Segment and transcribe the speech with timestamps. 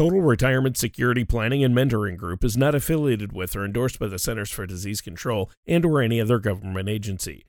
[0.00, 4.18] Total Retirement Security Planning and Mentoring Group is not affiliated with or endorsed by the
[4.18, 7.44] Centers for Disease Control and or any other government agency.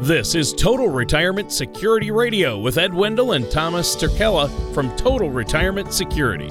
[0.00, 5.92] This is Total Retirement Security Radio with Ed Wendell and Thomas Turkella from Total Retirement
[5.92, 6.50] Security.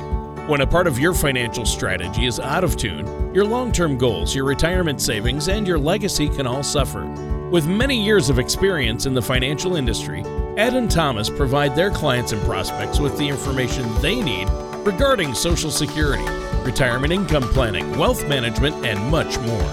[0.49, 4.35] When a part of your financial strategy is out of tune, your long term goals,
[4.35, 7.05] your retirement savings, and your legacy can all suffer.
[7.51, 10.25] With many years of experience in the financial industry,
[10.57, 14.49] Ed and Thomas provide their clients and prospects with the information they need
[14.83, 16.25] regarding Social Security,
[16.63, 19.63] retirement income planning, wealth management, and much more.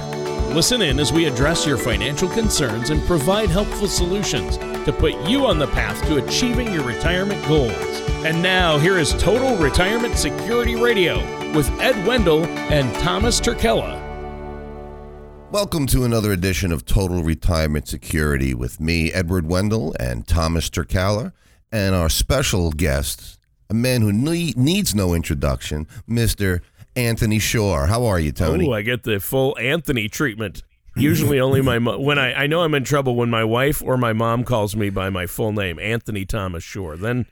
[0.52, 5.46] Listen in as we address your financial concerns and provide helpful solutions to put you
[5.46, 7.72] on the path to achieving your retirement goals.
[8.22, 11.16] And now, here is Total Retirement Security Radio
[11.54, 14.03] with Ed Wendell and Thomas Turkella.
[15.54, 21.32] Welcome to another edition of Total Retirement Security with me, Edward Wendell, and Thomas Turkella,
[21.70, 23.38] and our special guest,
[23.70, 26.60] a man who need, needs no introduction, Mr.
[26.96, 27.86] Anthony Shore.
[27.86, 28.68] How are you, Tony?
[28.68, 30.64] Oh, I get the full Anthony treatment.
[30.96, 33.96] Usually, only my mo- when I I know I'm in trouble when my wife or
[33.96, 36.96] my mom calls me by my full name, Anthony Thomas Shore.
[36.96, 37.26] Then,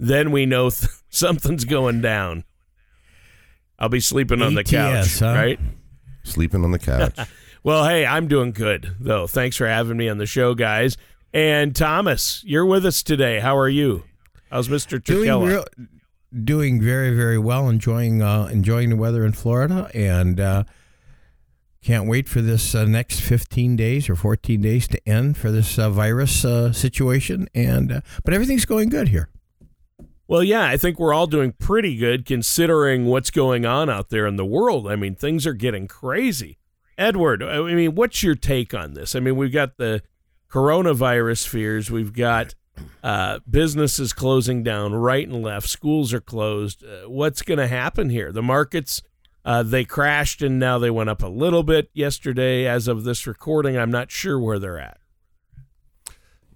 [0.00, 2.42] then we know th- something's going down.
[3.78, 5.26] I'll be sleeping on the couch, huh?
[5.26, 5.60] right?
[6.24, 7.16] Sleeping on the couch.
[7.62, 9.26] Well, hey, I'm doing good though.
[9.26, 10.96] Thanks for having me on the show, guys.
[11.32, 13.40] And Thomas, you're with us today.
[13.40, 14.04] How are you?
[14.50, 15.02] How's Mr.
[15.02, 15.46] doing Turkella?
[15.46, 15.64] real,
[16.44, 17.68] doing very very well.
[17.68, 20.64] Enjoying uh, enjoying the weather in Florida, and uh,
[21.82, 25.78] can't wait for this uh, next 15 days or 14 days to end for this
[25.78, 27.48] uh, virus uh, situation.
[27.54, 29.28] And uh, but everything's going good here.
[30.26, 34.26] Well, yeah, I think we're all doing pretty good considering what's going on out there
[34.26, 34.86] in the world.
[34.86, 36.58] I mean, things are getting crazy.
[36.98, 39.14] Edward, I mean, what's your take on this?
[39.14, 40.02] I mean, we've got the
[40.50, 42.56] coronavirus fears, we've got
[43.04, 46.84] uh, businesses closing down right and left, schools are closed.
[46.84, 48.32] Uh, what's going to happen here?
[48.32, 49.02] The markets,
[49.44, 52.66] uh, they crashed and now they went up a little bit yesterday.
[52.66, 54.98] As of this recording, I'm not sure where they're at.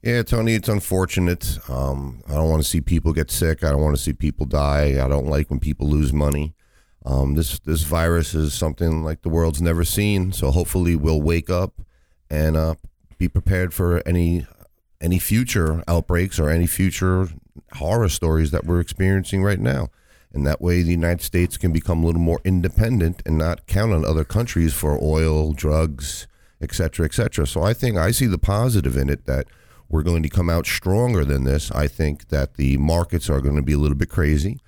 [0.03, 1.59] yeah, Tony, it's unfortunate.
[1.69, 3.63] Um, I don't want to see people get sick.
[3.63, 5.03] I don't want to see people die.
[5.03, 6.55] I don't like when people lose money.
[7.05, 10.33] Um, this this virus is something like the world's never seen.
[10.33, 11.83] So hopefully we'll wake up
[12.31, 12.75] and uh,
[13.19, 14.47] be prepared for any
[15.01, 17.29] any future outbreaks or any future
[17.73, 19.89] horror stories that we're experiencing right now.
[20.33, 23.93] And that way, the United States can become a little more independent and not count
[23.93, 26.27] on other countries for oil, drugs,
[26.61, 27.47] et cetera, et cetera.
[27.47, 29.47] So I think I see the positive in it that
[29.91, 31.71] we're going to come out stronger than this.
[31.73, 34.59] I think that the markets are going to be a little bit crazy.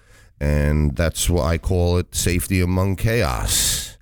[0.40, 3.96] And that's what I call it safety among chaos.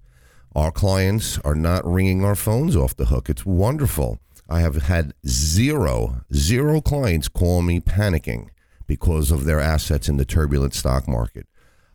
[0.54, 3.30] Our clients are not ringing our phones off the hook.
[3.30, 4.18] It's wonderful.
[4.48, 8.48] I have had zero, zero clients call me panicking
[8.86, 11.46] because of their assets in the turbulent stock market.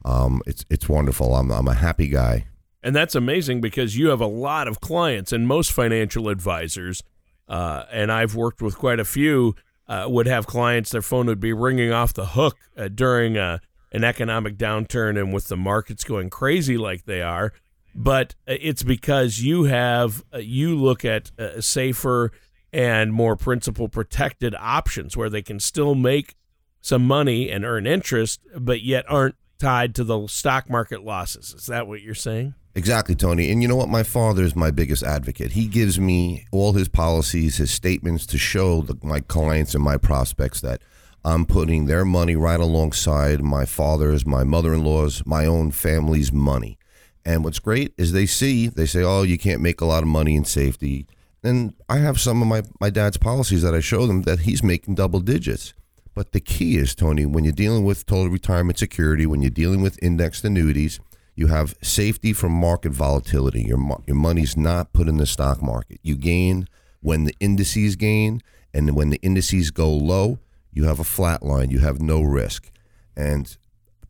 [0.03, 1.35] Um, it's it's wonderful.
[1.35, 2.47] I'm I'm a happy guy.
[2.81, 7.03] And that's amazing because you have a lot of clients, and most financial advisors,
[7.49, 9.55] uh, and I've worked with quite a few,
[9.87, 13.57] uh, would have clients, their phone would be ringing off the hook uh, during uh,
[13.91, 17.53] an economic downturn and with the markets going crazy like they are.
[17.95, 22.31] But uh, it's because you have, uh, you look at uh, safer
[22.71, 26.35] and more principal protected options where they can still make
[26.81, 31.53] some money and earn interest, but yet aren't tied to the stock market losses.
[31.53, 32.53] Is that what you're saying?
[32.75, 33.49] Exactly, Tony.
[33.51, 33.89] And you know what?
[33.89, 35.53] My father is my biggest advocate.
[35.53, 39.97] He gives me all his policies, his statements to show the, my clients and my
[39.97, 40.83] prospects that
[41.23, 46.31] I'm putting their money right alongside my father's, my mother in law's, my own family's
[46.31, 46.77] money.
[47.25, 50.09] And what's great is they see, they say, oh, you can't make a lot of
[50.09, 51.05] money in safety.
[51.43, 54.63] And I have some of my, my dad's policies that I show them that he's
[54.63, 55.73] making double digits.
[56.13, 59.81] But the key is, Tony, when you're dealing with total retirement security, when you're dealing
[59.81, 60.99] with indexed annuities,
[61.35, 63.61] you have safety from market volatility.
[63.61, 63.77] Your
[64.07, 65.99] your money's not put in the stock market.
[66.01, 66.67] You gain
[67.01, 68.41] when the indices gain,
[68.73, 70.39] and when the indices go low,
[70.77, 71.71] you have a flat line.
[71.71, 72.69] You have no risk.
[73.15, 73.57] And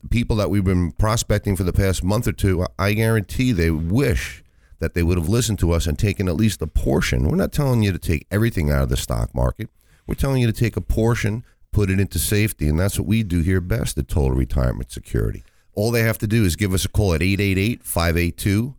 [0.09, 4.43] people that we've been prospecting for the past month or two, I guarantee they wish
[4.79, 7.27] that they would have listened to us and taken at least a portion.
[7.27, 9.69] We're not telling you to take everything out of the stock market.
[10.05, 13.23] We're telling you to take a portion, put it into safety, and that's what we
[13.23, 15.43] do here best at Total Retirement Security.
[15.73, 18.75] All they have to do is give us a call at 888 582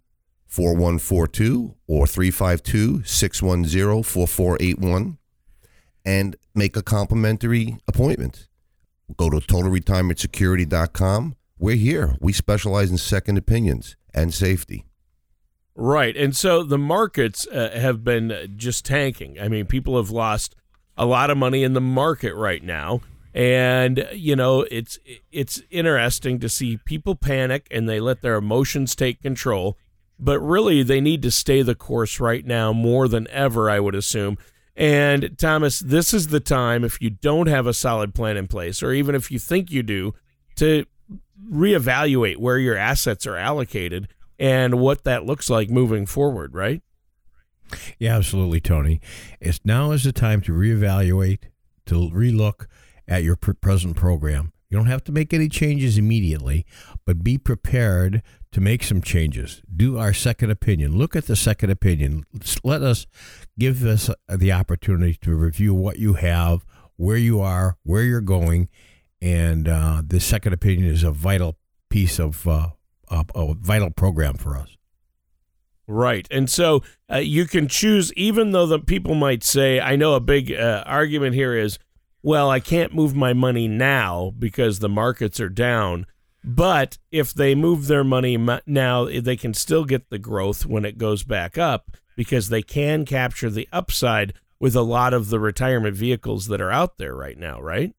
[0.47, 5.19] 4142 or 352 610 4481
[6.09, 8.49] and make a complimentary appointment.
[9.19, 11.37] Go to totalretirementsecurity.com.
[11.59, 12.17] We're here.
[12.19, 14.87] We specialize in second opinions and safety.
[15.75, 16.17] Right.
[16.17, 19.39] And so the markets uh, have been just tanking.
[19.39, 20.57] I mean, people have lost
[20.97, 23.03] a lot of money in the market right now.
[23.35, 24.99] And you know, it's
[25.31, 29.77] it's interesting to see people panic and they let their emotions take control,
[30.19, 33.95] but really they need to stay the course right now more than ever, I would
[33.95, 34.39] assume.
[34.79, 38.81] And Thomas, this is the time if you don't have a solid plan in place
[38.81, 40.15] or even if you think you do
[40.55, 40.87] to
[41.51, 44.07] reevaluate where your assets are allocated
[44.39, 46.81] and what that looks like moving forward, right?
[47.99, 49.01] Yeah, absolutely, Tony.
[49.41, 51.41] It's now is the time to reevaluate,
[51.87, 52.67] to relook
[53.09, 54.53] at your present program.
[54.71, 56.65] You don't have to make any changes immediately,
[57.05, 58.23] but be prepared
[58.59, 59.63] to make some changes.
[59.75, 60.99] Do our second opinion.
[60.99, 62.27] Look at the second opinion.
[62.65, 63.07] Let us
[63.57, 66.65] give us the opportunity to review what you have,
[66.97, 68.69] where you are, where you're going,
[69.23, 71.57] and uh, the second opinion is a vital
[71.89, 72.71] piece of uh,
[73.09, 74.77] a, a vital program for us.
[75.87, 76.27] Right.
[76.29, 80.21] And so uh, you can choose, even though the people might say, I know a
[80.21, 81.79] big uh, argument here is,
[82.25, 86.07] well, I can't move my money now because the markets are down.
[86.49, 90.87] But if they move their money now, eh, they can still get the growth when
[90.87, 95.39] it goes back up because they can capture the upside with a lot of the
[95.39, 97.95] retirement vehicles that are out there right now, right?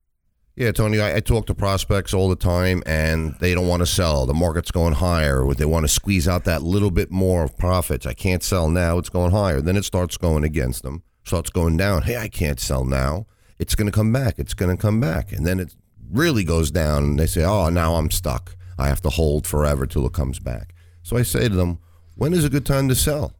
[0.55, 3.85] Yeah, Tony, I, I, talk to prospects all the time, and they don't want to
[3.85, 4.25] sell.
[4.25, 5.45] The market's going higher.
[5.53, 8.07] They want to squeeze out that little bit more of profits.
[8.07, 8.97] I can't sell now.
[8.97, 9.61] It's going higher.
[9.61, 11.03] Then it starts going against them.
[11.23, 12.01] Starts going down.
[12.01, 13.27] Hey, I can't sell now.
[13.59, 14.39] It's going to come back.
[14.39, 15.75] It's going to come back, and then it
[16.11, 17.03] really goes down.
[17.03, 18.55] And they say, "Oh, now I'm stuck.
[18.77, 20.73] I have to hold forever till it comes back."
[21.03, 21.79] So I say to them,
[22.15, 23.33] "When is a good time to sell?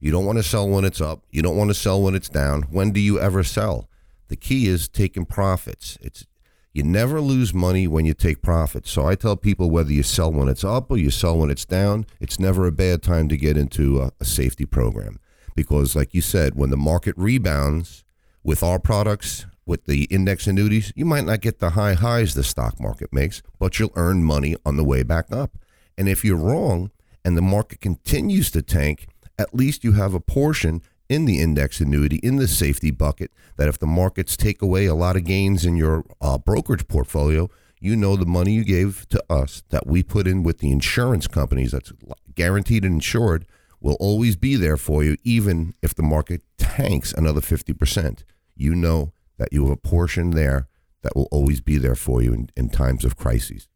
[0.00, 1.24] You don't want to sell when it's up.
[1.30, 2.62] You don't want to sell when it's down.
[2.70, 3.88] When do you ever sell?"
[4.28, 5.98] The key is taking profits.
[6.00, 6.26] It's
[6.72, 8.90] you never lose money when you take profits.
[8.90, 11.66] So I tell people whether you sell when it's up or you sell when it's
[11.66, 15.18] down, it's never a bad time to get into a, a safety program.
[15.54, 18.04] Because, like you said, when the market rebounds
[18.42, 22.42] with our products, with the index annuities, you might not get the high highs the
[22.42, 25.56] stock market makes, but you'll earn money on the way back up.
[25.96, 26.90] And if you're wrong
[27.24, 29.06] and the market continues to tank,
[29.38, 33.68] at least you have a portion in the index annuity, in the safety bucket, that
[33.68, 37.48] if the markets take away a lot of gains in your uh, brokerage portfolio,
[37.80, 41.26] you know the money you gave to us that we put in with the insurance
[41.26, 41.92] companies that's
[42.34, 43.46] guaranteed and insured
[43.80, 48.22] will always be there for you, even if the market tanks another 50%.
[48.54, 49.12] You know
[49.42, 50.68] that you have a portion there
[51.02, 53.68] that will always be there for you in, in times of crises.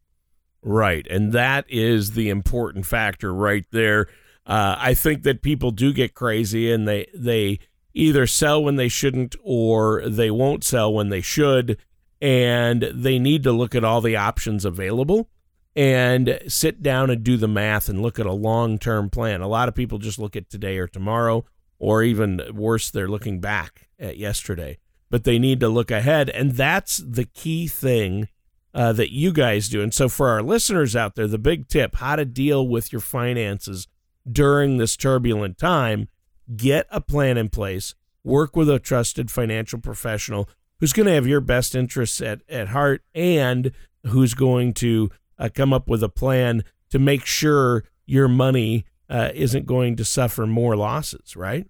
[0.61, 1.05] Right.
[1.07, 4.07] And that is the important factor right there
[4.47, 7.59] uh, I think that people do get crazy and they they
[7.93, 11.77] either sell when they shouldn't or they won't sell when they should,
[12.21, 15.29] and they need to look at all the options available
[15.75, 19.41] and sit down and do the math and look at a long term plan.
[19.41, 21.43] A lot of people just look at today or tomorrow,
[21.77, 24.77] or even worse, they're looking back at yesterday.
[25.09, 28.27] But they need to look ahead, and that's the key thing
[28.73, 29.81] uh, that you guys do.
[29.81, 33.01] And so, for our listeners out there, the big tip how to deal with your
[33.01, 33.87] finances
[34.29, 36.09] during this turbulent time,
[36.55, 40.49] get a plan in place, work with a trusted financial professional
[40.79, 43.71] who's going to have your best interests at, at heart and
[44.05, 45.09] who's going to
[45.39, 50.05] uh, come up with a plan to make sure your money uh, isn't going to
[50.05, 51.67] suffer more losses, right?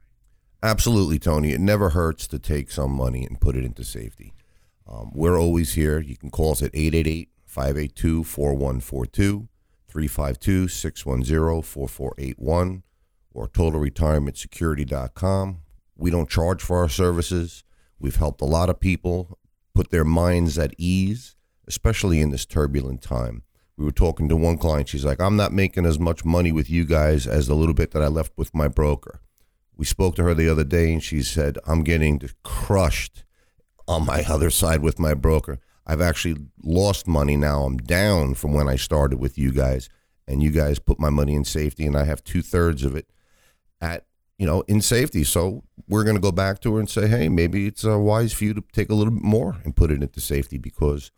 [0.64, 1.52] Absolutely, Tony.
[1.52, 4.34] It never hurts to take some money and put it into safety.
[4.88, 6.00] Um, we're always here.
[6.00, 9.48] You can call us at 888 582 4142.
[9.88, 12.84] 352 610 4481
[13.34, 15.60] or totalretirementsecurity.com.
[15.96, 17.64] We don't charge for our services.
[18.00, 19.40] We've helped a lot of people
[19.74, 21.36] put their minds at ease,
[21.68, 23.44] especially in this turbulent time.
[23.78, 24.90] We were talking to one client.
[24.90, 27.92] She's like, I'm not making as much money with you guys as the little bit
[27.92, 29.22] that I left with my broker.
[29.78, 33.24] We spoke to her the other day and she said, I'm getting crushed
[33.88, 35.60] on my other side with my broker.
[35.86, 37.64] I've actually lost money now.
[37.64, 39.88] I'm down from when I started with you guys,
[40.28, 43.08] and you guys put my money in safety, and I have two thirds of it
[43.80, 44.06] at
[44.38, 45.24] you know in safety.
[45.24, 48.34] So we're going to go back to her and say, hey, maybe it's uh, wise
[48.34, 51.12] for you to take a little bit more and put it into safety because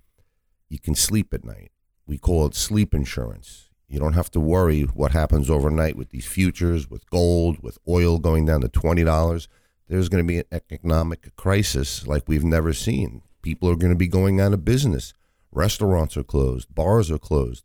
[0.69, 1.71] you can sleep at night.
[2.05, 3.68] We call it sleep insurance.
[3.89, 8.19] You don't have to worry what happens overnight with these futures, with gold, with oil
[8.19, 9.47] going down to twenty dollars.
[9.87, 13.97] There's going to be an economic crisis like we've never seen People are going to
[13.97, 15.13] be going out of business.
[15.51, 16.73] Restaurants are closed.
[16.73, 17.63] Bars are closed.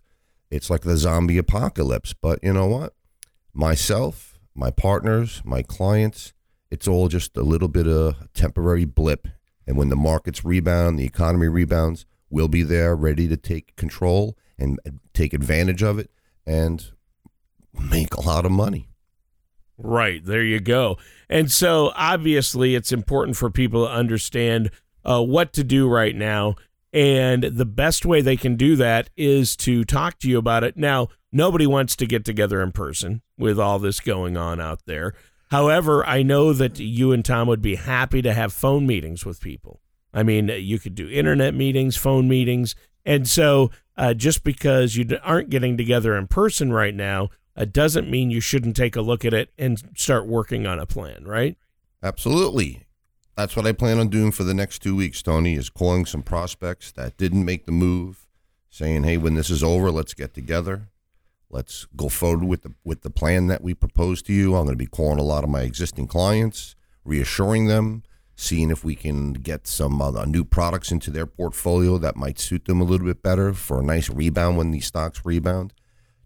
[0.50, 2.14] It's like the zombie apocalypse.
[2.14, 2.94] But you know what?
[3.52, 6.32] Myself, my partners, my clients,
[6.70, 9.28] it's all just a little bit of a temporary blip.
[9.66, 14.36] And when the markets rebound, the economy rebounds, we'll be there ready to take control
[14.58, 14.78] and
[15.12, 16.10] take advantage of it
[16.46, 16.90] and
[17.72, 18.88] make a lot of money.
[19.76, 20.24] Right.
[20.24, 20.98] There you go.
[21.28, 24.70] And so obviously, it's important for people to understand
[25.04, 26.54] uh, what to do right now.
[26.92, 30.76] And the best way they can do that is to talk to you about it.
[30.76, 35.14] Now, nobody wants to get together in person with all this going on out there.
[35.50, 39.40] However, I know that you and Tom would be happy to have phone meetings with
[39.40, 39.80] people.
[40.12, 42.76] I mean, you could do internet meetings, phone meetings.
[43.04, 48.10] And so, uh, just because you aren't getting together in person right now, uh, doesn't
[48.10, 51.56] mean you shouldn't take a look at it and start working on a plan, right?
[52.02, 52.86] Absolutely.
[53.36, 56.22] That's what I plan on doing for the next two weeks, Tony, is calling some
[56.22, 58.26] prospects that didn't make the move,
[58.68, 60.88] saying, hey, when this is over, let's get together.
[61.50, 64.56] Let's go forward with the with the plan that we proposed to you.
[64.56, 66.74] I'm going to be calling a lot of my existing clients,
[67.04, 68.02] reassuring them,
[68.36, 72.64] seeing if we can get some uh, new products into their portfolio that might suit
[72.64, 75.72] them a little bit better for a nice rebound when these stocks rebound.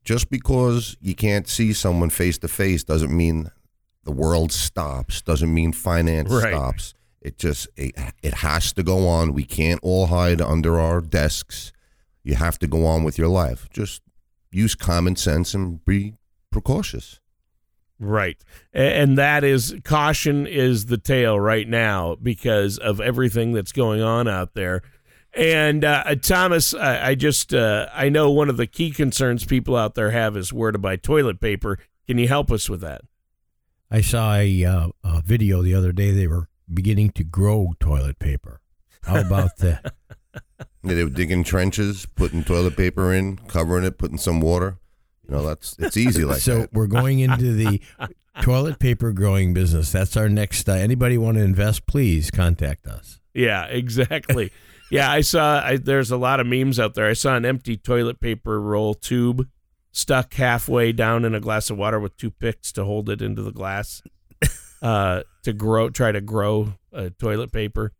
[0.04, 3.50] Just because you can't see someone face to face doesn't mean
[4.04, 5.20] the world stops.
[5.20, 6.54] Doesn't mean finance Right.
[6.54, 6.94] stops.
[7.20, 9.34] It just it, it has to go on.
[9.34, 11.72] We can't all hide under our desks.
[12.24, 13.68] You have to go on with your life.
[13.70, 14.00] Just
[14.50, 16.14] use common sense and be
[16.50, 17.20] precautious.
[18.00, 18.36] Right.
[18.72, 24.28] And that is caution is the tail right now because of everything that's going on
[24.28, 24.82] out there.
[25.34, 29.44] And uh, uh, Thomas, I, I just uh, I know one of the key concerns
[29.44, 31.78] people out there have is where to buy toilet paper.
[32.06, 33.02] Can you help us with that?
[33.90, 36.10] I saw a, uh, a video the other day.
[36.10, 38.60] They were beginning to grow toilet paper.
[39.02, 39.94] How about that?
[40.84, 44.78] Yeah, They were digging trenches, putting toilet paper in, covering it, putting some water.
[45.28, 46.42] You know, that's it's easy like that.
[46.42, 46.72] so that.
[46.72, 47.80] we're going into the
[48.42, 49.92] toilet paper growing business.
[49.92, 50.68] That's our next.
[50.68, 51.86] Uh, anybody want to invest?
[51.86, 53.20] Please contact us.
[53.34, 54.52] Yeah, exactly.
[54.90, 55.60] yeah, I saw.
[55.62, 57.06] I, there's a lot of memes out there.
[57.06, 59.48] I saw an empty toilet paper roll tube
[59.92, 63.42] stuck halfway down in a glass of water with two picks to hold it into
[63.42, 64.02] the glass
[64.82, 65.90] uh, to grow.
[65.90, 67.92] Try to grow uh, toilet paper.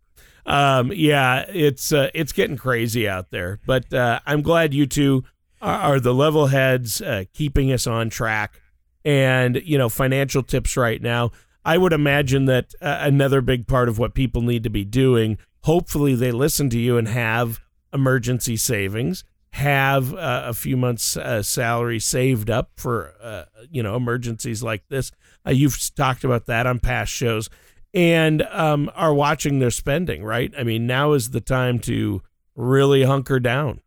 [0.46, 3.60] Um, yeah, it's uh, it's getting crazy out there.
[3.66, 5.24] But uh, I'm glad you two
[5.60, 8.60] are, the level heads, uh, keeping us on track.
[9.04, 11.30] And you know, financial tips right now.
[11.64, 15.38] I would imagine that uh, another big part of what people need to be doing.
[15.62, 17.60] Hopefully, they listen to you and have
[17.92, 23.96] emergency savings, have uh, a few months' uh, salary saved up for uh, you know
[23.96, 25.10] emergencies like this.
[25.46, 27.48] Uh, you've talked about that on past shows,
[27.92, 30.24] and um, are watching their spending.
[30.24, 30.52] Right?
[30.58, 32.22] I mean, now is the time to
[32.54, 33.80] really hunker down.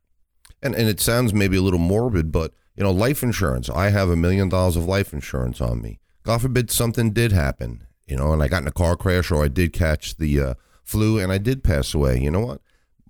[0.62, 3.70] And and it sounds maybe a little morbid, but you know, life insurance.
[3.70, 6.00] I have a million dollars of life insurance on me.
[6.24, 9.44] God forbid something did happen, you know, and I got in a car crash or
[9.44, 10.54] I did catch the uh,
[10.84, 12.20] flu and I did pass away.
[12.20, 12.62] You know what?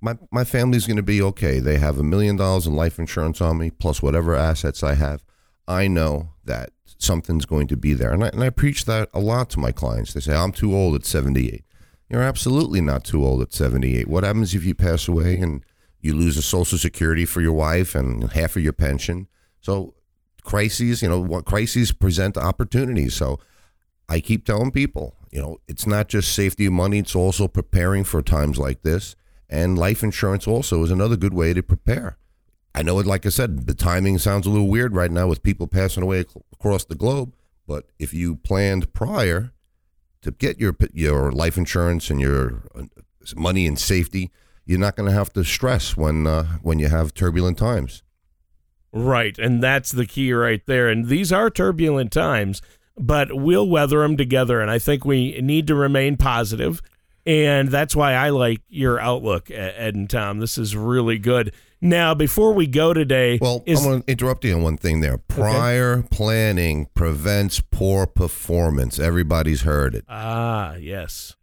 [0.01, 1.59] My my family's going to be okay.
[1.59, 5.23] They have a million dollars in life insurance on me plus whatever assets I have.
[5.67, 9.19] I know that something's going to be there, and I and I preach that a
[9.19, 10.13] lot to my clients.
[10.13, 11.63] They say I'm too old at 78.
[12.09, 14.07] You're absolutely not too old at 78.
[14.07, 15.63] What happens if you pass away and
[16.01, 19.27] you lose a social security for your wife and half of your pension?
[19.59, 19.93] So
[20.43, 23.13] crises, you know, what crises present opportunities.
[23.13, 23.39] So
[24.09, 28.03] I keep telling people, you know, it's not just safety of money, it's also preparing
[28.03, 29.15] for times like this.
[29.49, 32.17] And life insurance also is another good way to prepare.
[32.73, 35.43] I know it, like I said, the timing sounds a little weird right now with
[35.43, 37.33] people passing away across the globe.
[37.67, 39.51] But if you planned prior
[40.21, 42.83] to get your your life insurance and your uh,
[43.35, 44.31] money and safety,
[44.71, 48.01] you're not going to have to stress when uh, when you have turbulent times.
[48.93, 49.37] Right.
[49.37, 50.89] And that's the key right there.
[50.89, 52.61] And these are turbulent times,
[52.97, 54.59] but we'll weather them together.
[54.59, 56.81] And I think we need to remain positive.
[57.25, 60.39] And that's why I like your outlook, Ed and Tom.
[60.39, 61.53] This is really good.
[61.79, 65.01] Now, before we go today, Well, is, I'm going to interrupt you on one thing
[65.01, 65.17] there.
[65.17, 68.99] Prior planning prevents poor performance.
[68.99, 70.05] Everybody's heard it.
[70.09, 71.35] ah, yes.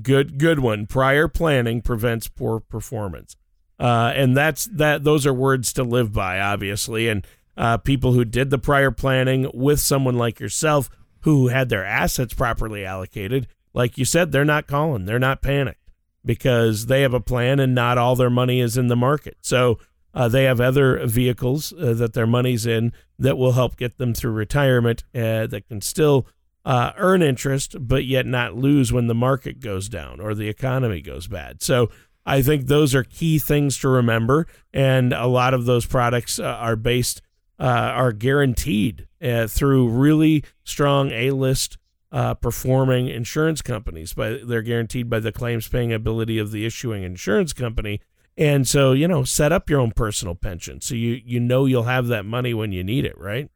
[0.00, 0.86] Good, good one.
[0.86, 3.36] Prior planning prevents poor performance.
[3.78, 5.04] Uh, and that's that.
[5.04, 7.08] Those are words to live by, obviously.
[7.08, 11.84] And uh, people who did the prior planning with someone like yourself, who had their
[11.84, 15.90] assets properly allocated, like you said, they're not calling, they're not panicked
[16.24, 19.38] because they have a plan, and not all their money is in the market.
[19.40, 19.78] So
[20.12, 24.12] uh, they have other vehicles uh, that their money's in that will help get them
[24.12, 26.26] through retirement uh, that can still
[26.64, 31.00] uh, earn interest, but yet not lose when the market goes down or the economy
[31.00, 31.62] goes bad.
[31.62, 31.90] So
[32.26, 36.44] I think those are key things to remember, and a lot of those products uh,
[36.44, 37.22] are based
[37.58, 41.76] uh, are guaranteed uh, through really strong A list
[42.12, 44.14] uh, performing insurance companies.
[44.14, 48.00] But they're guaranteed by the claims paying ability of the issuing insurance company.
[48.36, 51.82] And so, you know, set up your own personal pension so you you know you'll
[51.84, 53.50] have that money when you need it, right?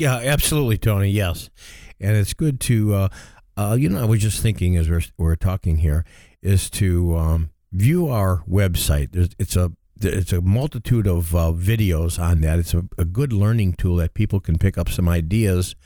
[0.00, 1.10] Yeah, absolutely, Tony.
[1.10, 1.50] Yes,
[2.00, 3.08] and it's good to, uh,
[3.54, 6.06] uh, you know, I was just thinking as we're we're talking here,
[6.40, 9.12] is to um, view our website.
[9.12, 12.58] There's, it's a it's a multitude of uh, videos on that.
[12.58, 15.76] It's a, a, good learning tool that people can pick up some ideas.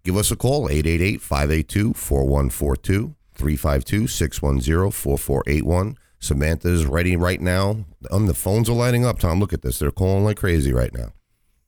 [0.03, 5.97] give us a call 888 582 4142 352 610 4481.
[6.19, 7.85] Samantha is ready right now.
[8.11, 9.21] On the phones are lighting up.
[9.21, 9.79] Tom, look at this.
[9.79, 11.13] They're calling like crazy right now.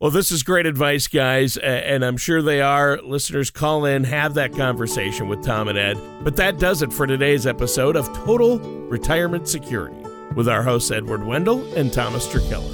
[0.00, 3.00] Well, this is great advice, guys, and I'm sure they are.
[3.00, 5.96] Listeners, call in, have that conversation with Tom and Ed.
[6.24, 10.05] But that does it for today's episode of Total Retirement Security
[10.36, 12.72] with our hosts Edward Wendell and Thomas Turkella.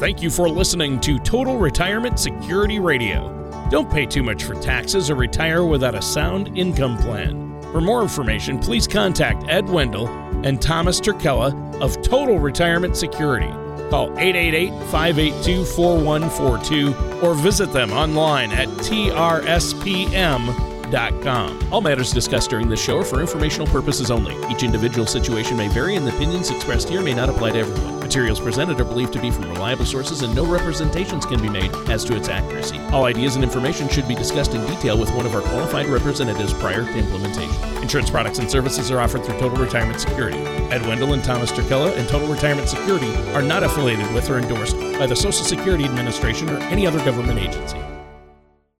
[0.00, 3.30] Thank you for listening to Total Retirement Security Radio.
[3.70, 7.60] Don't pay too much for taxes or retire without a sound income plan.
[7.70, 10.08] For more information, please contact Ed Wendell
[10.44, 13.50] and Thomas Turkella of Total Retirement Security.
[13.90, 22.80] Call 888 582 4142 or visit them online at trspm.com all matters discussed during this
[22.80, 24.34] show are for informational purposes only.
[24.48, 28.00] Each individual situation may vary, and the opinions expressed here may not apply to everyone.
[28.00, 31.74] Materials presented are believed to be from reliable sources, and no representations can be made
[31.88, 32.78] as to its accuracy.
[32.92, 36.52] All ideas and information should be discussed in detail with one of our qualified representatives
[36.52, 37.82] prior to implementation.
[37.82, 40.38] Insurance products and services are offered through Total Retirement Security.
[40.70, 44.78] Ed Wendell and Thomas Turkella and Total Retirement Security are not affiliated with or endorsed
[44.98, 47.78] by the Social Security Administration or any other government agency.